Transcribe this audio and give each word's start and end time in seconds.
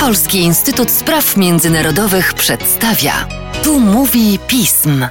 Polski 0.00 0.38
Instytut 0.38 0.90
Spraw 0.90 1.36
Międzynarodowych 1.36 2.34
przedstawia. 2.34 3.12
Tu 3.64 3.80
mówi 3.80 4.38
pism. 4.46 5.06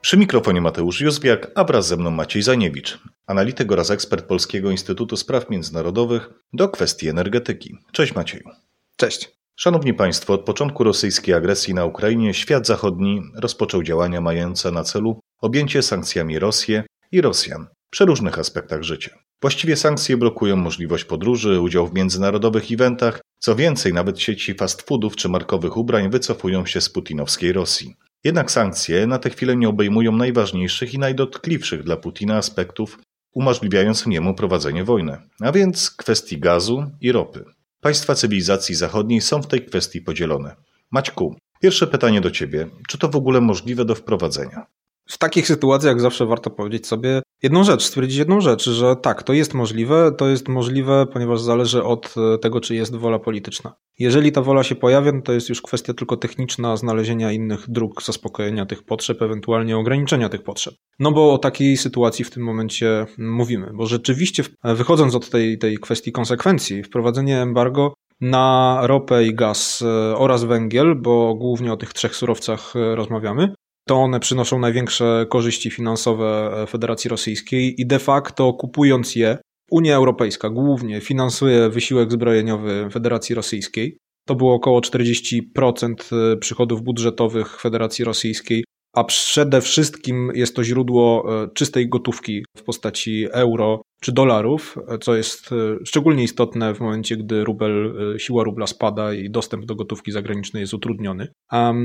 Przy 0.00 0.16
mikrofonie 0.16 0.60
Mateusz 0.60 1.00
Józwiak, 1.00 1.50
a 1.54 1.64
wraz 1.64 1.86
ze 1.86 1.96
mną 1.96 2.10
Maciej 2.10 2.42
Zaniewicz, 2.42 2.98
analityk 3.26 3.72
oraz 3.72 3.90
ekspert 3.90 4.26
Polskiego 4.26 4.70
Instytutu 4.70 5.16
Spraw 5.16 5.50
Międzynarodowych 5.50 6.30
do 6.52 6.68
kwestii 6.68 7.08
energetyki. 7.08 7.78
Cześć 7.92 8.14
Macieju. 8.14 8.50
Cześć. 8.96 9.30
Szanowni 9.56 9.94
Państwo, 9.94 10.32
od 10.32 10.44
początku 10.44 10.84
rosyjskiej 10.84 11.34
agresji 11.34 11.74
na 11.74 11.84
Ukrainie 11.84 12.34
świat 12.34 12.66
zachodni 12.66 13.22
rozpoczął 13.34 13.82
działania 13.82 14.20
mające 14.20 14.70
na 14.70 14.84
celu 14.84 15.20
objęcie 15.40 15.82
sankcjami 15.82 16.38
Rosję 16.38 16.84
i 17.12 17.20
Rosjan 17.20 17.66
w 17.88 17.90
przeróżnych 17.90 18.38
aspektach 18.38 18.82
życia. 18.82 19.18
Właściwie 19.40 19.76
sankcje 19.76 20.16
blokują 20.16 20.56
możliwość 20.56 21.04
podróży, 21.04 21.60
udział 21.60 21.86
w 21.86 21.94
międzynarodowych 21.94 22.72
eventach, 22.72 23.20
co 23.38 23.56
więcej, 23.56 23.92
nawet 23.92 24.20
sieci 24.20 24.54
fast 24.54 24.82
foodów 24.82 25.16
czy 25.16 25.28
markowych 25.28 25.76
ubrań 25.76 26.10
wycofują 26.10 26.66
się 26.66 26.80
z 26.80 26.88
putinowskiej 26.88 27.52
Rosji. 27.52 27.94
Jednak 28.24 28.50
sankcje 28.50 29.06
na 29.06 29.18
tę 29.18 29.30
chwilę 29.30 29.56
nie 29.56 29.68
obejmują 29.68 30.12
najważniejszych 30.12 30.94
i 30.94 30.98
najdotkliwszych 30.98 31.82
dla 31.82 31.96
Putina 31.96 32.36
aspektów 32.36 32.98
umożliwiających 33.32 34.06
niemu 34.06 34.34
prowadzenie 34.34 34.84
wojny, 34.84 35.16
a 35.40 35.52
więc 35.52 35.90
kwestii 35.90 36.38
gazu 36.38 36.84
i 37.00 37.12
ropy. 37.12 37.44
Państwa 37.80 38.14
cywilizacji 38.14 38.74
zachodniej 38.74 39.20
są 39.20 39.42
w 39.42 39.46
tej 39.46 39.64
kwestii 39.64 40.00
podzielone. 40.00 40.56
Maćku, 40.90 41.36
pierwsze 41.60 41.86
pytanie 41.86 42.20
do 42.20 42.30
Ciebie. 42.30 42.68
Czy 42.88 42.98
to 42.98 43.08
w 43.08 43.16
ogóle 43.16 43.40
możliwe 43.40 43.84
do 43.84 43.94
wprowadzenia? 43.94 44.66
W 45.08 45.18
takich 45.18 45.46
sytuacjach 45.46 46.00
zawsze 46.00 46.26
warto 46.26 46.50
powiedzieć 46.50 46.86
sobie 46.86 47.22
jedną 47.42 47.64
rzecz, 47.64 47.84
stwierdzić 47.84 48.18
jedną 48.18 48.40
rzecz, 48.40 48.70
że 48.70 48.96
tak, 48.96 49.22
to 49.22 49.32
jest 49.32 49.54
możliwe, 49.54 50.12
to 50.18 50.28
jest 50.28 50.48
możliwe, 50.48 51.06
ponieważ 51.12 51.40
zależy 51.40 51.84
od 51.84 52.14
e, 52.34 52.38
tego, 52.38 52.60
czy 52.60 52.74
jest 52.74 52.96
wola 52.96 53.18
polityczna. 53.18 53.72
Jeżeli 53.98 54.32
ta 54.32 54.42
wola 54.42 54.62
się 54.62 54.74
pojawia, 54.74 55.12
no 55.12 55.22
to 55.22 55.32
jest 55.32 55.48
już 55.48 55.62
kwestia 55.62 55.94
tylko 55.94 56.16
techniczna 56.16 56.76
znalezienia 56.76 57.32
innych 57.32 57.70
dróg 57.70 58.02
zaspokojenia 58.02 58.66
tych 58.66 58.82
potrzeb, 58.82 59.22
ewentualnie 59.22 59.76
ograniczenia 59.76 60.28
tych 60.28 60.42
potrzeb. 60.42 60.74
No 60.98 61.12
bo 61.12 61.32
o 61.32 61.38
takiej 61.38 61.76
sytuacji 61.76 62.24
w 62.24 62.30
tym 62.30 62.42
momencie 62.42 63.06
mówimy, 63.18 63.70
bo 63.74 63.86
rzeczywiście 63.86 64.42
wychodząc 64.64 65.14
od 65.14 65.30
tej, 65.30 65.58
tej 65.58 65.78
kwestii 65.78 66.12
konsekwencji, 66.12 66.82
wprowadzenie 66.82 67.42
embargo 67.42 67.94
na 68.20 68.78
ropę 68.82 69.24
i 69.24 69.34
gaz 69.34 69.82
e, 69.82 70.16
oraz 70.16 70.44
węgiel, 70.44 70.94
bo 70.94 71.34
głównie 71.34 71.72
o 71.72 71.76
tych 71.76 71.92
trzech 71.92 72.16
surowcach 72.16 72.76
e, 72.76 72.94
rozmawiamy, 72.94 73.54
to 73.88 73.96
one 73.96 74.20
przynoszą 74.20 74.58
największe 74.58 75.26
korzyści 75.28 75.70
finansowe 75.70 76.50
e, 76.62 76.66
Federacji 76.66 77.10
Rosyjskiej 77.10 77.80
i 77.80 77.86
de 77.86 77.98
facto 77.98 78.52
kupując 78.52 79.16
je, 79.16 79.38
Unia 79.70 79.96
Europejska 79.96 80.50
głównie 80.50 81.00
finansuje 81.00 81.68
wysiłek 81.68 82.12
zbrojeniowy 82.12 82.88
Federacji 82.92 83.34
Rosyjskiej. 83.34 83.98
To 84.28 84.34
było 84.34 84.54
około 84.54 84.80
40% 84.80 85.94
e, 86.32 86.36
przychodów 86.36 86.82
budżetowych 86.82 87.60
Federacji 87.60 88.04
Rosyjskiej, 88.04 88.64
a 88.92 89.04
przede 89.04 89.60
wszystkim 89.60 90.30
jest 90.34 90.56
to 90.56 90.64
źródło 90.64 91.24
e, 91.42 91.48
czystej 91.54 91.88
gotówki 91.88 92.44
w 92.56 92.62
postaci 92.62 93.26
euro 93.32 93.82
czy 94.00 94.12
dolarów, 94.12 94.78
co 95.00 95.16
jest 95.16 95.52
e, 95.52 95.84
szczególnie 95.84 96.22
istotne 96.22 96.74
w 96.74 96.80
momencie, 96.80 97.16
gdy 97.16 97.44
rubel, 97.44 97.94
e, 98.14 98.18
siła 98.18 98.44
rubla 98.44 98.66
spada 98.66 99.14
i 99.14 99.30
dostęp 99.30 99.64
do 99.64 99.74
gotówki 99.74 100.12
zagranicznej 100.12 100.60
jest 100.60 100.74
utrudniony. 100.74 101.28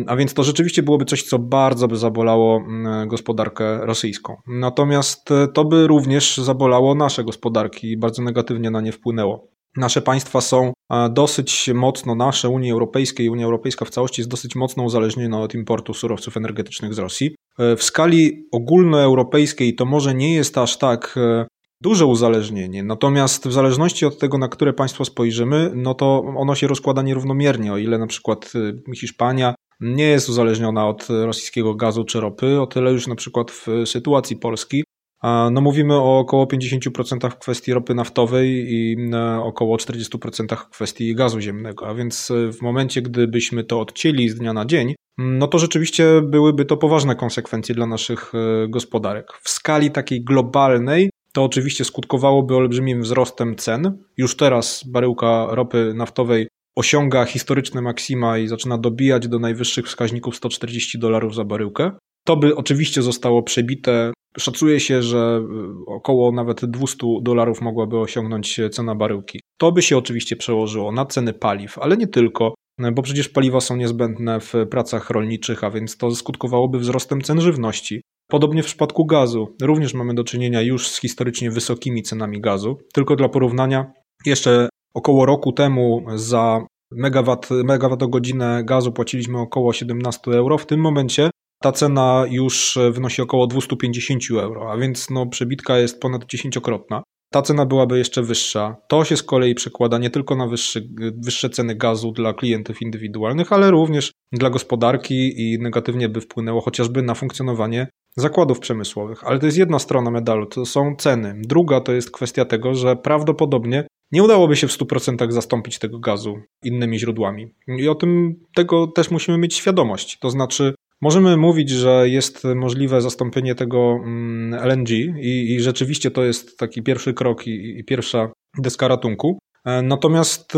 A 0.07 0.15
więc 0.17 0.33
to 0.33 0.43
rzeczywiście 0.43 0.83
byłoby 0.83 1.05
coś, 1.05 1.23
co 1.23 1.39
bardzo 1.39 1.87
by 1.87 1.95
zabolało 1.95 2.63
gospodarkę 3.07 3.85
rosyjską. 3.85 4.35
Natomiast 4.47 5.29
to 5.53 5.65
by 5.65 5.87
również 5.87 6.37
zabolało 6.37 6.95
nasze 6.95 7.23
gospodarki 7.23 7.91
i 7.91 7.97
bardzo 7.97 8.23
negatywnie 8.23 8.71
na 8.71 8.81
nie 8.81 8.91
wpłynęło. 8.91 9.52
Nasze 9.77 10.01
państwa 10.01 10.41
są 10.41 10.73
dosyć 11.11 11.69
mocno, 11.73 12.15
nasze 12.15 12.49
Unii 12.49 12.71
Europejskiej, 12.71 13.29
Unia 13.29 13.45
Europejska 13.45 13.85
w 13.85 13.89
całości 13.89 14.21
jest 14.21 14.31
dosyć 14.31 14.55
mocno 14.55 14.83
uzależniona 14.83 15.41
od 15.41 15.53
importu 15.53 15.93
surowców 15.93 16.37
energetycznych 16.37 16.93
z 16.93 16.99
Rosji. 16.99 17.35
E, 17.59 17.75
w 17.75 17.83
skali 17.83 18.47
ogólnoeuropejskiej 18.51 19.75
to 19.75 19.85
może 19.85 20.13
nie 20.13 20.33
jest 20.33 20.57
aż 20.57 20.77
tak 20.77 21.15
e, 21.17 21.45
duże 21.81 22.05
uzależnienie, 22.05 22.83
natomiast 22.83 23.47
w 23.47 23.51
zależności 23.51 24.05
od 24.05 24.19
tego, 24.19 24.37
na 24.37 24.47
które 24.47 24.73
państwo 24.73 25.05
spojrzymy, 25.05 25.71
no 25.75 25.93
to 25.93 26.23
ono 26.37 26.55
się 26.55 26.67
rozkłada 26.67 27.01
nierównomiernie. 27.01 27.73
O 27.73 27.77
ile 27.77 27.97
na 27.97 28.07
przykład 28.07 28.53
e, 28.89 28.95
Hiszpania 28.95 29.55
nie 29.79 30.05
jest 30.05 30.29
uzależniona 30.29 30.87
od 30.87 31.07
rosyjskiego 31.09 31.75
gazu 31.75 32.03
czy 32.03 32.19
ropy, 32.19 32.61
o 32.61 32.67
tyle 32.67 32.91
już 32.91 33.07
na 33.07 33.15
przykład 33.15 33.51
w 33.51 33.67
sytuacji 33.85 34.35
Polski 34.35 34.83
no 35.23 35.61
mówimy 35.61 35.95
o 35.95 36.19
około 36.19 36.45
50% 36.45 37.29
w 37.29 37.37
kwestii 37.37 37.73
ropy 37.73 37.95
naftowej 37.95 38.65
i 38.73 38.97
około 39.43 39.77
40% 39.77 40.55
w 40.55 40.69
kwestii 40.69 41.15
gazu 41.15 41.39
ziemnego. 41.39 41.87
A 41.87 41.93
więc 41.93 42.31
e, 42.31 42.51
w 42.51 42.61
momencie, 42.61 43.01
gdybyśmy 43.01 43.63
to 43.63 43.79
odcięli 43.79 44.29
z 44.29 44.35
dnia 44.35 44.53
na 44.53 44.65
dzień, 44.65 44.95
no 45.17 45.47
to 45.47 45.59
rzeczywiście 45.59 46.21
byłyby 46.21 46.65
to 46.65 46.77
poważne 46.77 47.15
konsekwencje 47.15 47.75
dla 47.75 47.85
naszych 47.85 48.31
e, 48.35 48.67
gospodarek. 48.67 49.27
W 49.41 49.49
skali 49.49 49.91
takiej 49.91 50.23
globalnej 50.23 51.09
to 51.33 51.43
oczywiście 51.43 51.85
skutkowałoby 51.85 52.55
olbrzymim 52.55 53.01
wzrostem 53.01 53.55
cen. 53.55 53.97
Już 54.17 54.37
teraz 54.37 54.83
baryłka 54.87 55.47
ropy 55.49 55.93
naftowej 55.95 56.47
osiąga 56.75 57.25
historyczne 57.25 57.81
maksima 57.81 58.37
i 58.37 58.47
zaczyna 58.47 58.77
dobijać 58.77 59.27
do 59.27 59.39
najwyższych 59.39 59.85
wskaźników 59.85 60.35
140 60.35 60.99
dolarów 60.99 61.35
za 61.35 61.43
baryłkę. 61.43 61.91
To 62.25 62.37
by 62.37 62.55
oczywiście 62.55 63.01
zostało 63.01 63.43
przebite. 63.43 64.13
Szacuje 64.37 64.79
się, 64.79 65.01
że 65.01 65.41
y, 65.41 65.85
około 65.85 66.31
nawet 66.31 66.65
200 66.65 67.07
dolarów 67.21 67.61
mogłaby 67.61 67.99
osiągnąć 67.99 68.59
cena 68.71 68.95
baryłki. 68.95 69.39
To 69.57 69.71
by 69.71 69.81
się 69.81 69.97
oczywiście 69.97 70.35
przełożyło 70.35 70.91
na 70.91 71.05
ceny 71.05 71.33
paliw, 71.33 71.79
ale 71.79 71.97
nie 71.97 72.07
tylko, 72.07 72.53
bo 72.93 73.01
przecież 73.01 73.29
paliwa 73.29 73.61
są 73.61 73.75
niezbędne 73.75 74.39
w 74.39 74.53
pracach 74.69 75.09
rolniczych, 75.09 75.63
a 75.63 75.71
więc 75.71 75.97
to 75.97 76.11
skutkowałoby 76.11 76.79
wzrostem 76.79 77.21
cen 77.21 77.41
żywności. 77.41 78.01
Podobnie 78.27 78.63
w 78.63 78.65
przypadku 78.65 79.05
gazu. 79.05 79.55
Również 79.61 79.93
mamy 79.93 80.13
do 80.13 80.23
czynienia 80.23 80.61
już 80.61 80.87
z 80.87 81.01
historycznie 81.01 81.51
wysokimi 81.51 82.03
cenami 82.03 82.41
gazu. 82.41 82.77
Tylko 82.93 83.15
dla 83.15 83.29
porównania, 83.29 83.91
jeszcze 84.25 84.69
około 84.93 85.25
roku 85.25 85.51
temu 85.51 86.05
za 86.15 86.65
megawat, 86.91 87.49
megawattogodzinę 87.51 88.63
gazu 88.63 88.91
płaciliśmy 88.91 89.39
około 89.39 89.73
17 89.73 90.31
euro. 90.31 90.57
W 90.57 90.65
tym 90.65 90.79
momencie 90.79 91.29
ta 91.63 91.71
cena 91.71 92.25
już 92.29 92.77
wynosi 92.91 93.21
około 93.21 93.47
250 93.47 94.21
euro, 94.31 94.71
a 94.71 94.77
więc 94.77 95.09
no, 95.09 95.25
przebitka 95.25 95.77
jest 95.77 96.01
ponad 96.01 96.25
dziesięciokrotna. 96.25 97.03
Ta 97.31 97.41
cena 97.41 97.65
byłaby 97.65 97.97
jeszcze 97.97 98.21
wyższa. 98.21 98.75
To 98.87 99.05
się 99.05 99.17
z 99.17 99.23
kolei 99.23 99.55
przekłada 99.55 99.97
nie 99.97 100.09
tylko 100.09 100.35
na 100.35 100.47
wyższy, 100.47 100.89
wyższe 101.25 101.49
ceny 101.49 101.75
gazu 101.75 102.11
dla 102.11 102.33
klientów 102.33 102.81
indywidualnych, 102.81 103.53
ale 103.53 103.71
również 103.71 104.11
dla 104.31 104.49
gospodarki 104.49 105.41
i 105.41 105.59
negatywnie 105.59 106.09
by 106.09 106.21
wpłynęło 106.21 106.61
chociażby 106.61 107.01
na 107.01 107.15
funkcjonowanie 107.15 107.87
zakładów 108.17 108.59
przemysłowych. 108.59 109.23
Ale 109.23 109.39
to 109.39 109.45
jest 109.45 109.57
jedna 109.57 109.79
strona 109.79 110.11
medalu, 110.11 110.45
to 110.45 110.65
są 110.65 110.95
ceny. 110.97 111.41
Druga 111.47 111.81
to 111.81 111.93
jest 111.93 112.11
kwestia 112.11 112.45
tego, 112.45 112.75
że 112.75 112.95
prawdopodobnie 112.95 113.87
nie 114.11 114.23
udałoby 114.23 114.55
się 114.55 114.67
w 114.67 114.77
100% 114.77 115.31
zastąpić 115.31 115.79
tego 115.79 115.99
gazu 115.99 116.35
innymi 116.63 116.99
źródłami. 116.99 117.47
I 117.67 117.87
o 117.87 117.95
tym 117.95 118.35
tego 118.55 118.87
też 118.87 119.11
musimy 119.11 119.37
mieć 119.37 119.55
świadomość. 119.55 120.19
To 120.19 120.29
znaczy, 120.29 120.73
Możemy 121.03 121.37
mówić, 121.37 121.69
że 121.69 122.09
jest 122.09 122.43
możliwe 122.55 123.01
zastąpienie 123.01 123.55
tego 123.55 123.95
mm, 124.05 124.53
LNG 124.53 124.89
i, 124.89 125.53
i 125.53 125.59
rzeczywiście 125.59 126.11
to 126.11 126.23
jest 126.23 126.57
taki 126.57 126.83
pierwszy 126.83 127.13
krok 127.13 127.47
i, 127.47 127.79
i 127.79 127.83
pierwsza 127.83 128.31
deska 128.57 128.87
ratunku. 128.87 129.39
E, 129.65 129.81
natomiast 129.81 130.53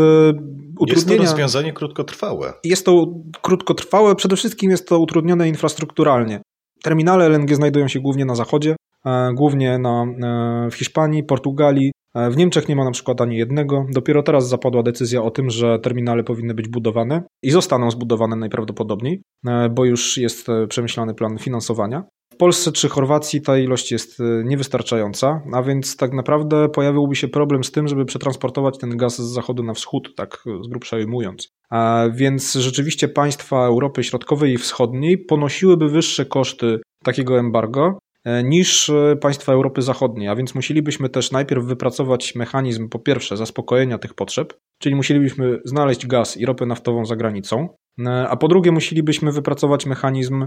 utrudnienia... 0.78 0.94
Jest 0.94 1.08
to 1.08 1.16
rozwiązanie 1.16 1.72
krótkotrwałe. 1.72 2.52
Jest 2.64 2.86
to 2.86 3.06
krótkotrwałe, 3.42 4.14
przede 4.14 4.36
wszystkim 4.36 4.70
jest 4.70 4.88
to 4.88 4.98
utrudnione 4.98 5.48
infrastrukturalnie. 5.48 6.40
Terminale 6.82 7.26
LNG 7.28 7.54
znajdują 7.54 7.88
się 7.88 8.00
głównie 8.00 8.24
na 8.24 8.34
zachodzie, 8.34 8.76
e, 9.06 9.30
głównie 9.34 9.78
na, 9.78 10.04
e, 10.04 10.70
w 10.70 10.74
Hiszpanii, 10.74 11.24
Portugalii, 11.24 11.92
w 12.30 12.36
Niemczech 12.36 12.68
nie 12.68 12.76
ma 12.76 12.84
na 12.84 12.90
przykład 12.90 13.20
ani 13.20 13.36
jednego. 13.36 13.86
Dopiero 13.90 14.22
teraz 14.22 14.48
zapadła 14.48 14.82
decyzja 14.82 15.22
o 15.22 15.30
tym, 15.30 15.50
że 15.50 15.78
terminale 15.78 16.24
powinny 16.24 16.54
być 16.54 16.68
budowane 16.68 17.22
i 17.42 17.50
zostaną 17.50 17.90
zbudowane 17.90 18.36
najprawdopodobniej, 18.36 19.22
e, 19.46 19.68
bo 19.68 19.84
już 19.84 20.16
jest 20.16 20.48
e, 20.48 20.66
przemyślany 20.66 21.14
plan 21.14 21.38
finansowania. 21.38 22.04
W 22.32 22.36
Polsce 22.36 22.72
czy 22.72 22.88
Chorwacji 22.88 23.42
ta 23.42 23.58
ilość 23.58 23.92
jest 23.92 24.18
niewystarczająca, 24.44 25.42
a 25.52 25.62
więc 25.62 25.96
tak 25.96 26.12
naprawdę 26.12 26.68
pojawiłby 26.68 27.16
się 27.16 27.28
problem 27.28 27.64
z 27.64 27.72
tym, 27.72 27.88
żeby 27.88 28.04
przetransportować 28.04 28.78
ten 28.78 28.96
gaz 28.96 29.18
z 29.18 29.32
zachodu 29.32 29.62
na 29.62 29.74
wschód, 29.74 30.14
tak 30.16 30.44
z 30.64 30.68
grubsza 30.68 30.96
ujmując. 30.96 31.48
A 31.70 32.04
więc 32.14 32.52
rzeczywiście 32.52 33.08
państwa 33.08 33.66
Europy 33.66 34.04
Środkowej 34.04 34.52
i 34.52 34.58
Wschodniej 34.58 35.18
ponosiłyby 35.18 35.88
wyższe 35.88 36.26
koszty 36.26 36.80
takiego 37.04 37.38
embargo, 37.38 37.98
E, 37.98 38.05
niż 38.44 38.88
e, 38.88 39.16
państwa 39.20 39.52
Europy 39.52 39.82
Zachodniej, 39.82 40.28
a 40.28 40.36
więc 40.36 40.54
musielibyśmy 40.54 41.08
też 41.08 41.32
najpierw 41.32 41.64
wypracować 41.64 42.34
mechanizm, 42.34 42.88
po 42.88 42.98
pierwsze, 42.98 43.36
zaspokojenia 43.36 43.98
tych 43.98 44.14
potrzeb, 44.14 44.54
czyli 44.78 44.94
musielibyśmy 44.94 45.58
znaleźć 45.64 46.06
gaz 46.06 46.36
i 46.36 46.46
ropę 46.46 46.66
naftową 46.66 47.04
za 47.04 47.16
granicą, 47.16 47.68
e, 48.06 48.28
a 48.28 48.36
po 48.36 48.48
drugie 48.48 48.72
musielibyśmy 48.72 49.32
wypracować 49.32 49.86
mechanizm 49.86 50.46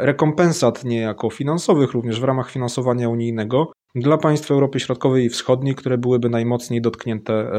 rekompensat 0.00 0.84
niejako 0.84 1.30
finansowych 1.30 1.92
również 1.92 2.20
w 2.20 2.24
ramach 2.24 2.50
finansowania 2.50 3.08
unijnego 3.08 3.72
dla 3.94 4.18
państw 4.18 4.50
Europy 4.50 4.80
Środkowej 4.80 5.24
i 5.24 5.28
Wschodniej, 5.28 5.74
które 5.74 5.98
byłyby 5.98 6.28
najmocniej 6.28 6.82
dotknięte 6.82 7.32
e, 7.34 7.52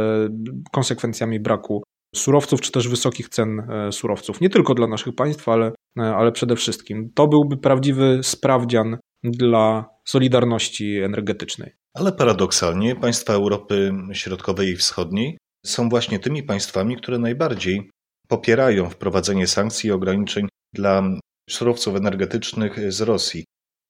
konsekwencjami 0.71 1.39
braku 1.39 1.83
surowców, 2.15 2.61
czy 2.61 2.71
też 2.71 2.87
wysokich 2.87 3.29
cen 3.29 3.59
e, 3.59 3.91
surowców. 3.91 4.41
Nie 4.41 4.49
tylko 4.49 4.73
dla 4.73 4.87
naszych 4.87 5.15
państw, 5.15 5.49
ale, 5.49 5.65
e, 5.67 5.71
ale 5.97 6.31
przede 6.31 6.55
wszystkim. 6.55 7.11
To 7.15 7.27
byłby 7.27 7.57
prawdziwy 7.57 8.19
sprawdzian 8.23 8.97
dla 9.23 9.85
solidarności 10.05 10.97
energetycznej. 11.01 11.71
Ale 11.93 12.11
paradoksalnie 12.11 12.95
państwa 12.95 13.33
Europy 13.33 13.91
Środkowej 14.13 14.69
i 14.69 14.75
Wschodniej 14.75 15.37
są 15.65 15.89
właśnie 15.89 16.19
tymi 16.19 16.43
państwami, 16.43 16.97
które 16.97 17.19
najbardziej 17.19 17.89
popierają 18.27 18.89
wprowadzenie 18.89 19.47
sankcji 19.47 19.87
i 19.87 19.91
ograniczeń 19.91 20.47
dla 20.73 21.03
surowców 21.49 21.95
energetycznych 21.95 22.91
z 22.91 23.01
Rosji. 23.01 23.45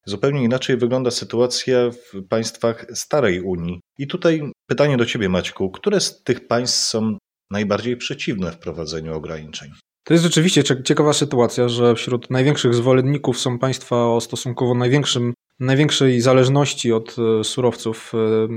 Zupełnie 0.06 0.44
inaczej 0.44 0.78
wygląda 0.78 1.12
sytuacja 1.12 1.78
w 1.92 2.28
państwach 2.30 2.86
starej 2.94 3.42
Unii. 3.42 3.80
I 3.98 4.08
tutaj 4.08 4.52
pytanie 4.68 4.98
do 4.98 5.06
Ciebie, 5.06 5.30
Maćku. 5.30 5.72
Które 5.72 6.00
z 6.00 6.24
tych 6.24 6.48
państw 6.48 6.78
są 6.78 7.18
najbardziej 7.52 7.98
przeciwne 7.98 8.52
wprowadzeniu 8.52 9.16
ograniczeń? 9.16 9.72
To 10.04 10.14
jest 10.14 10.24
rzeczywiście 10.24 10.64
ciekawa 10.84 11.14
sytuacja, 11.14 11.70
że 11.70 11.96
wśród 11.96 12.30
największych 12.30 12.74
zwolenników 12.74 13.40
są 13.40 13.60
państwa 13.60 14.08
o 14.08 14.22
stosunkowo 14.22 14.76
największym, 14.76 15.34
największej 15.60 16.22
zależności 16.22 16.94
od 16.94 17.16
e, 17.40 17.44
surowców 17.44 18.12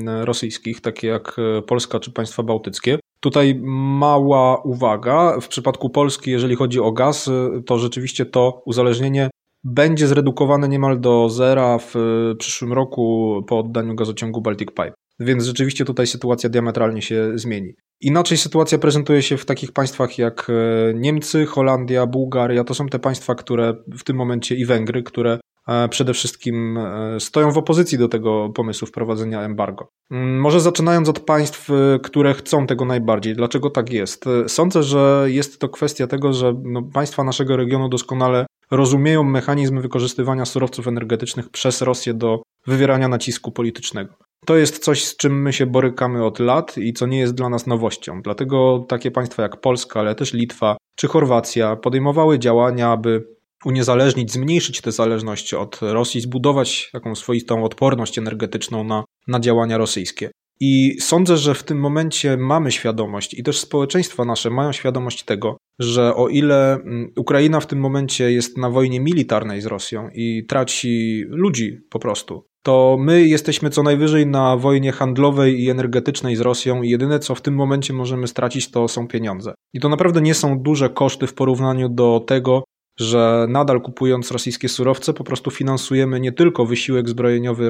e, 0.06 0.24
rosyjskich, 0.24 0.80
takie 0.80 1.08
jak 1.08 1.36
e, 1.38 1.62
Polska 1.62 2.00
czy 2.00 2.12
państwa 2.12 2.42
bałtyckie. 2.42 2.98
Tutaj 3.20 3.60
mała 3.98 4.62
uwaga. 4.62 5.40
W 5.40 5.48
przypadku 5.48 5.90
Polski, 5.90 6.30
jeżeli 6.30 6.56
chodzi 6.56 6.80
o 6.80 6.92
gaz, 6.92 7.30
to 7.66 7.78
rzeczywiście 7.78 8.26
to 8.26 8.62
uzależnienie 8.64 9.30
będzie 9.64 10.06
zredukowane 10.06 10.68
niemal 10.68 11.00
do 11.00 11.28
zera 11.28 11.78
w 11.78 11.94
przyszłym 12.38 12.72
roku 12.72 13.34
po 13.48 13.58
oddaniu 13.58 13.94
gazociągu 13.94 14.40
Baltic 14.40 14.68
Pipe. 14.68 15.05
Więc 15.20 15.44
rzeczywiście 15.44 15.84
tutaj 15.84 16.06
sytuacja 16.06 16.50
diametralnie 16.50 17.02
się 17.02 17.32
zmieni. 17.34 17.74
Inaczej 18.00 18.38
sytuacja 18.38 18.78
prezentuje 18.78 19.22
się 19.22 19.36
w 19.36 19.44
takich 19.44 19.72
państwach 19.72 20.18
jak 20.18 20.46
e, 20.50 20.94
Niemcy, 20.94 21.46
Holandia, 21.46 22.06
Bułgaria. 22.06 22.64
To 22.64 22.74
są 22.74 22.86
te 22.86 22.98
państwa, 22.98 23.34
które 23.34 23.74
w 23.98 24.04
tym 24.04 24.16
momencie 24.16 24.54
i 24.54 24.64
Węgry, 24.64 25.02
które 25.02 25.38
e, 25.68 25.88
przede 25.88 26.14
wszystkim 26.14 26.78
e, 26.78 27.20
stoją 27.20 27.50
w 27.50 27.58
opozycji 27.58 27.98
do 27.98 28.08
tego 28.08 28.48
pomysłu 28.54 28.88
wprowadzenia 28.88 29.42
embargo. 29.42 29.88
Mm, 30.10 30.40
może 30.40 30.60
zaczynając 30.60 31.08
od 31.08 31.20
państw, 31.20 31.68
które 32.02 32.34
chcą 32.34 32.66
tego 32.66 32.84
najbardziej. 32.84 33.34
Dlaczego 33.34 33.70
tak 33.70 33.92
jest? 33.92 34.24
Sądzę, 34.48 34.82
że 34.82 35.26
jest 35.26 35.60
to 35.60 35.68
kwestia 35.68 36.06
tego, 36.06 36.32
że 36.32 36.54
no, 36.64 36.82
państwa 36.82 37.24
naszego 37.24 37.56
regionu 37.56 37.88
doskonale 37.88 38.46
rozumieją 38.70 39.22
mechanizm 39.22 39.80
wykorzystywania 39.80 40.44
surowców 40.44 40.88
energetycznych 40.88 41.48
przez 41.48 41.82
Rosję 41.82 42.14
do 42.14 42.42
wywierania 42.66 43.08
nacisku 43.08 43.52
politycznego. 43.52 44.14
To 44.46 44.56
jest 44.56 44.84
coś, 44.84 45.04
z 45.04 45.16
czym 45.16 45.42
my 45.42 45.52
się 45.52 45.66
borykamy 45.66 46.24
od 46.24 46.38
lat 46.38 46.78
i 46.78 46.92
co 46.92 47.06
nie 47.06 47.18
jest 47.18 47.34
dla 47.34 47.48
nas 47.48 47.66
nowością. 47.66 48.22
Dlatego 48.22 48.86
takie 48.88 49.10
państwa 49.10 49.42
jak 49.42 49.60
Polska, 49.60 50.00
ale 50.00 50.14
też 50.14 50.32
Litwa 50.32 50.76
czy 50.96 51.08
Chorwacja 51.08 51.76
podejmowały 51.76 52.38
działania, 52.38 52.90
aby 52.90 53.36
uniezależnić, 53.64 54.32
zmniejszyć 54.32 54.80
te 54.80 54.92
zależności 54.92 55.56
od 55.56 55.78
Rosji, 55.82 56.20
zbudować 56.20 56.90
taką 56.92 57.14
swoistą 57.14 57.64
odporność 57.64 58.18
energetyczną 58.18 58.84
na, 58.84 59.04
na 59.28 59.40
działania 59.40 59.78
rosyjskie. 59.78 60.30
I 60.60 60.96
sądzę, 61.00 61.36
że 61.36 61.54
w 61.54 61.62
tym 61.62 61.78
momencie 61.78 62.36
mamy 62.36 62.72
świadomość 62.72 63.34
i 63.34 63.42
też 63.42 63.60
społeczeństwa 63.60 64.24
nasze 64.24 64.50
mają 64.50 64.72
świadomość 64.72 65.24
tego, 65.24 65.56
że 65.78 66.14
o 66.14 66.28
ile 66.28 66.74
mm, 66.74 67.12
Ukraina 67.16 67.60
w 67.60 67.66
tym 67.66 67.78
momencie 67.78 68.32
jest 68.32 68.58
na 68.58 68.70
wojnie 68.70 69.00
militarnej 69.00 69.60
z 69.60 69.66
Rosją 69.66 70.08
i 70.14 70.46
traci 70.48 71.24
ludzi 71.28 71.78
po 71.90 71.98
prostu, 71.98 72.46
to 72.66 72.96
my 73.00 73.26
jesteśmy 73.26 73.70
co 73.70 73.82
najwyżej 73.82 74.26
na 74.26 74.56
wojnie 74.56 74.92
handlowej 74.92 75.62
i 75.62 75.70
energetycznej 75.70 76.36
z 76.36 76.40
Rosją 76.40 76.82
i 76.82 76.90
jedyne 76.90 77.18
co 77.18 77.34
w 77.34 77.40
tym 77.40 77.54
momencie 77.54 77.92
możemy 77.92 78.26
stracić 78.26 78.70
to 78.70 78.88
są 78.88 79.08
pieniądze. 79.08 79.54
I 79.74 79.80
to 79.80 79.88
naprawdę 79.88 80.20
nie 80.20 80.34
są 80.34 80.58
duże 80.58 80.90
koszty 80.90 81.26
w 81.26 81.34
porównaniu 81.34 81.88
do 81.88 82.20
tego, 82.26 82.64
że 83.00 83.46
nadal 83.48 83.80
kupując 83.80 84.30
rosyjskie 84.30 84.68
surowce 84.68 85.12
po 85.12 85.24
prostu 85.24 85.50
finansujemy 85.50 86.20
nie 86.20 86.32
tylko 86.32 86.66
wysiłek 86.66 87.08
zbrojeniowy 87.08 87.68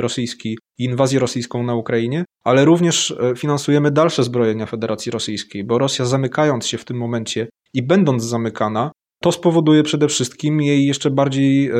rosyjski 0.00 0.58
i 0.78 0.84
inwazję 0.84 1.20
rosyjską 1.20 1.62
na 1.62 1.74
Ukrainie, 1.74 2.24
ale 2.44 2.64
również 2.64 3.10
e, 3.10 3.36
finansujemy 3.36 3.90
dalsze 3.90 4.22
zbrojenia 4.22 4.66
Federacji 4.66 5.12
Rosyjskiej, 5.12 5.64
bo 5.64 5.78
Rosja 5.78 6.04
zamykając 6.04 6.66
się 6.66 6.78
w 6.78 6.84
tym 6.84 6.96
momencie 6.96 7.48
i 7.74 7.82
będąc 7.82 8.24
zamykana, 8.24 8.90
to 9.26 9.32
spowoduje 9.32 9.82
przede 9.82 10.08
wszystkim 10.08 10.60
jej 10.60 10.86
jeszcze 10.86 11.10
bardziej, 11.10 11.70
e, 11.70 11.78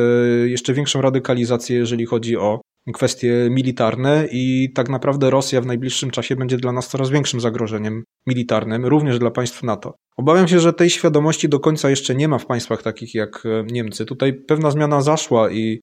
jeszcze 0.49 0.73
większą 0.73 1.01
radykalizację, 1.01 1.77
jeżeli 1.77 2.05
chodzi 2.05 2.37
o 2.37 2.61
kwestie 2.93 3.47
militarne 3.51 4.27
i 4.31 4.73
tak 4.75 4.89
naprawdę 4.89 5.29
Rosja 5.29 5.61
w 5.61 5.65
najbliższym 5.65 6.11
czasie 6.11 6.35
będzie 6.35 6.57
dla 6.57 6.71
nas 6.71 6.87
coraz 6.87 7.09
większym 7.09 7.39
zagrożeniem 7.39 8.03
militarnym, 8.27 8.85
również 8.85 9.19
dla 9.19 9.31
państw 9.31 9.63
NATO. 9.63 9.95
Obawiam 10.17 10.47
się, 10.47 10.59
że 10.59 10.73
tej 10.73 10.89
świadomości 10.89 11.49
do 11.49 11.59
końca 11.59 11.89
jeszcze 11.89 12.15
nie 12.15 12.27
ma 12.27 12.37
w 12.37 12.45
państwach 12.45 12.83
takich 12.83 13.15
jak 13.15 13.43
e, 13.45 13.63
Niemcy. 13.71 14.05
Tutaj 14.05 14.33
pewna 14.33 14.71
zmiana 14.71 15.01
zaszła 15.01 15.51
i 15.51 15.79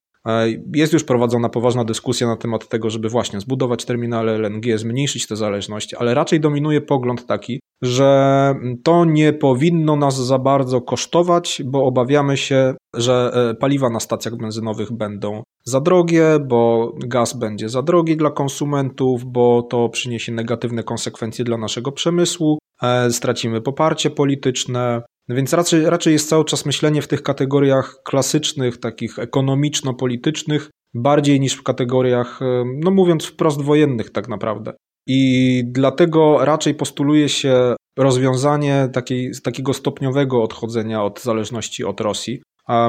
jest 0.73 0.93
już 0.93 1.03
prowadzona 1.03 1.49
poważna 1.49 1.83
dyskusja 1.83 2.27
na 2.27 2.35
temat 2.35 2.67
tego, 2.67 2.89
żeby 2.89 3.09
właśnie 3.09 3.39
zbudować 3.39 3.85
terminale 3.85 4.31
LNG, 4.37 4.77
zmniejszyć 4.77 5.27
tę 5.27 5.35
zależność, 5.35 5.93
ale 5.93 6.13
raczej 6.13 6.39
dominuje 6.39 6.81
pogląd 6.81 7.25
taki, 7.25 7.59
że 7.81 8.55
to 8.83 9.05
nie 9.05 9.33
powinno 9.33 9.95
nas 9.95 10.15
za 10.15 10.39
bardzo 10.39 10.81
kosztować, 10.81 11.61
bo 11.65 11.85
obawiamy 11.85 12.37
się, 12.37 12.75
że 12.95 13.31
e, 13.33 13.55
paliwa 13.55 13.89
na 13.89 13.99
stacjach 13.99 14.35
benzynowych 14.37 14.91
będą 14.91 15.43
za 15.65 15.81
drogie, 15.81 16.39
bo 16.47 16.91
gaz 17.05 17.33
będzie 17.33 17.69
za 17.69 17.81
drogi 17.81 18.17
dla 18.17 18.31
konsumentów, 18.31 19.25
bo 19.25 19.63
to 19.63 19.89
przyniesie 19.89 20.31
negatywne 20.31 20.83
konsekwencje 20.83 21.45
dla 21.45 21.57
naszego 21.57 21.91
przemysłu, 21.91 22.57
e, 22.81 23.11
stracimy 23.11 23.61
poparcie 23.61 24.09
polityczne. 24.09 25.01
Więc 25.29 25.53
raczej, 25.53 25.85
raczej 25.85 26.13
jest 26.13 26.29
cały 26.29 26.45
czas 26.45 26.65
myślenie 26.65 27.01
w 27.01 27.07
tych 27.07 27.23
kategoriach 27.23 27.99
klasycznych, 28.03 28.77
takich 28.77 29.19
ekonomiczno-politycznych, 29.19 30.69
bardziej 30.93 31.39
niż 31.39 31.53
w 31.53 31.63
kategoriach, 31.63 32.39
no 32.83 32.91
mówiąc 32.91 33.25
wprost, 33.25 33.61
wojennych 33.61 34.09
tak 34.11 34.27
naprawdę. 34.27 34.73
I 35.07 35.63
dlatego 35.65 36.45
raczej 36.45 36.75
postuluje 36.75 37.29
się 37.29 37.75
rozwiązanie 37.97 38.89
takiej, 38.93 39.31
takiego 39.43 39.73
stopniowego 39.73 40.43
odchodzenia 40.43 41.03
od 41.03 41.21
zależności 41.21 41.83
od 41.83 42.01
Rosji, 42.01 42.41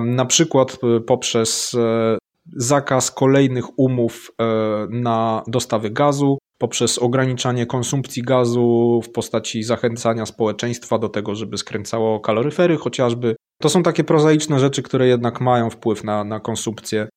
na 0.02 0.24
przykład 0.24 0.78
e, 0.82 1.00
poprzez 1.00 1.74
e, 1.74 2.18
zakaz 2.56 3.10
kolejnych 3.10 3.78
umów 3.78 4.30
e, 4.40 4.44
na 4.90 5.42
dostawy 5.46 5.90
gazu, 5.90 6.38
poprzez 6.58 6.98
ograniczanie 6.98 7.66
konsumpcji 7.66 8.22
gazu 8.22 9.00
w 9.04 9.12
postaci 9.12 9.62
zachęcania 9.62 10.26
społeczeństwa 10.26 10.98
do 10.98 11.08
tego, 11.08 11.34
żeby 11.34 11.58
skręcało 11.58 12.20
kaloryfery 12.20 12.76
chociażby. 12.76 13.36
To 13.62 13.68
są 13.68 13.82
takie 13.82 14.04
prozaiczne 14.04 14.60
rzeczy, 14.60 14.82
które 14.82 15.06
jednak 15.06 15.40
mają 15.40 15.70
wpływ 15.70 16.04
na, 16.04 16.24
na 16.24 16.40
konsumpcję 16.40 17.08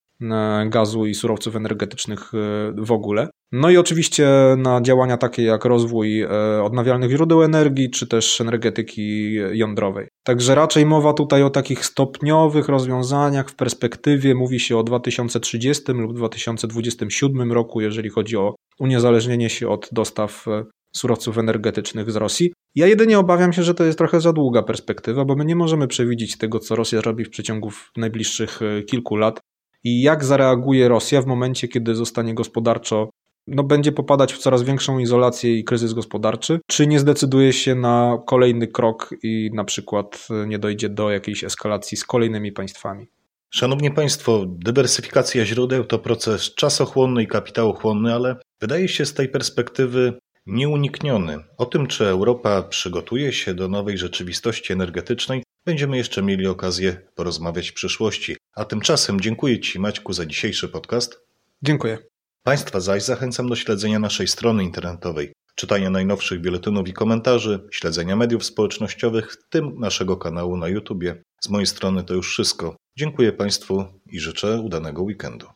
gazu 0.70 1.06
i 1.06 1.16
surowców 1.16 1.56
energetycznych 1.56 2.32
w 2.78 2.92
ogóle. 2.92 3.30
No 3.51 3.70
i 3.70 3.77
oczywiście 3.77 4.29
na 4.58 4.82
działania 4.82 5.18
takie 5.18 5.44
jak 5.44 5.65
rozwój 5.65 6.22
e, 6.22 6.29
odnawialnych 6.63 7.12
źródeł 7.12 7.44
energii, 7.44 7.89
czy 7.89 8.08
też 8.08 8.41
energetyki 8.41 9.34
jądrowej. 9.34 10.08
Także 10.24 10.56
raczej 10.56 10.86
mowa 10.86 11.13
tutaj 11.13 11.44
o 11.44 11.50
takich 11.50 11.86
stopniowych 11.86 12.68
rozwiązaniach 12.68 13.50
w 13.50 13.56
perspektywie, 13.56 14.36
mówi 14.36 14.60
się 14.60 14.77
o 14.77 14.84
2030 14.84 15.91
lub 15.91 16.15
2027 16.15 17.51
roku, 17.51 17.82
jeżeli 17.82 18.10
chodzi 18.10 18.38
o 18.38 18.56
uniezależnienie 18.79 19.50
się 19.50 19.70
od 19.70 19.89
dostaw 19.91 20.48
e, 20.48 20.63
surowców 20.96 21.38
energetycznych 21.38 22.12
z 22.12 22.15
Rosji. 22.15 22.53
Ja 22.75 22.88
jedynie 22.88 23.20
obawiam 23.20 23.53
się, 23.53 23.63
że 23.63 23.74
to 23.74 23.84
jest 23.84 23.98
trochę 23.98 24.22
za 24.22 24.34
długa 24.34 24.63
perspektywa, 24.63 25.25
bo 25.25 25.36
my 25.36 25.46
nie 25.46 25.56
możemy 25.56 25.88
przewidzieć 25.88 26.38
tego, 26.38 26.60
co 26.60 26.75
Rosja 26.75 27.01
robi 27.01 27.25
w 27.25 27.29
przeciągu 27.29 27.72
najbliższych 27.98 28.62
e, 28.62 28.84
kilku 28.84 29.15
lat 29.15 29.39
i 29.84 30.01
jak 30.01 30.25
zareaguje 30.25 30.88
Rosja 30.88 31.22
w 31.22 31.25
momencie, 31.25 31.68
kiedy 31.68 31.96
zostanie 31.96 32.34
gospodarczo 32.34 33.10
no, 33.50 33.63
będzie 33.63 33.91
popadać 33.91 34.34
w 34.34 34.38
coraz 34.38 34.63
większą 34.63 35.00
izolację 35.00 35.60
i 35.60 35.63
kryzys 35.63 35.94
gospodarczy, 35.94 36.60
czy 36.68 36.88
nie 36.88 37.00
zdecyduje 37.00 37.53
się 37.53 37.75
na 37.75 38.18
kolejny 38.27 38.68
krok 38.68 39.15
i 39.24 39.50
na 39.53 39.63
przykład 39.63 40.27
nie 40.48 40.60
dojdzie 40.60 40.89
do 40.89 41.12
jakiejś 41.12 41.44
eskalacji 41.44 41.98
z 41.98 42.03
kolejnymi 42.03 42.51
państwami. 42.51 43.08
Szanowni 43.51 43.91
Państwo, 43.91 44.46
dywersyfikacja 44.48 45.46
źródeł 45.46 45.84
to 45.84 46.00
proces 46.00 46.56
czasochłonny 46.56 47.24
i 47.24 47.27
kapitałochłonny, 47.27 48.13
ale 48.13 48.36
wydaje 48.62 48.88
się 48.88 49.06
z 49.06 49.13
tej 49.13 49.29
perspektywy 49.29 50.13
nieunikniony. 50.46 51.38
O 51.58 51.65
tym, 51.65 51.88
czy 51.88 52.08
Europa 52.08 52.63
przygotuje 52.63 53.34
się 53.34 53.53
do 53.53 53.68
nowej 53.68 53.98
rzeczywistości 53.98 54.74
energetycznej, 54.74 55.44
będziemy 55.65 55.98
jeszcze 55.98 56.24
mieli 56.24 56.48
okazję 56.48 57.01
porozmawiać 57.15 57.70
w 57.70 57.74
przyszłości. 57.74 58.38
A 58.56 58.65
tymczasem 58.65 59.22
dziękuję 59.22 59.60
Ci, 59.60 59.79
Maćku, 59.79 60.13
za 60.13 60.25
dzisiejszy 60.25 60.70
podcast. 60.70 61.22
Dziękuję. 61.62 62.09
Państwa 62.50 62.79
zaś 62.79 63.03
zachęcam 63.03 63.50
do 63.50 63.56
śledzenia 63.56 64.00
naszej 64.00 64.27
strony 64.27 64.63
internetowej, 64.63 65.34
czytania 65.56 65.89
najnowszych 65.89 66.41
biuletynów 66.41 66.88
i 66.88 66.94
komentarzy, 66.94 67.68
śledzenia 67.72 68.15
mediów 68.15 68.46
społecznościowych, 68.46 69.32
w 69.32 69.50
tym 69.50 69.79
naszego 69.79 70.18
kanału 70.18 70.58
na 70.58 70.68
YouTubie. 70.68 71.24
Z 71.41 71.50
mojej 71.50 71.68
strony 71.68 72.03
to 72.03 72.13
już 72.13 72.29
wszystko. 72.29 72.75
Dziękuję 72.98 73.34
Państwu 73.34 73.86
i 74.12 74.20
życzę 74.20 74.60
udanego 74.60 75.01
weekendu. 75.01 75.48